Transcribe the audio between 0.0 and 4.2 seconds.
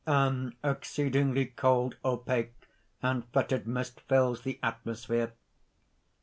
__An exceedingly cold, opaque and f[oe]tid mist